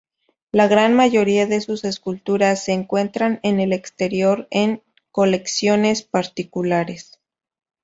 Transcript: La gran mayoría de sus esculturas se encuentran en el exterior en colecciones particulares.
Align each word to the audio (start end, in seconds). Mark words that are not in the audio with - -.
La 0.51 0.67
gran 0.67 0.95
mayoría 0.95 1.45
de 1.45 1.61
sus 1.61 1.83
esculturas 1.83 2.63
se 2.65 2.71
encuentran 2.71 3.39
en 3.43 3.59
el 3.59 3.71
exterior 3.71 4.47
en 4.49 4.81
colecciones 5.11 6.01
particulares. 6.01 7.19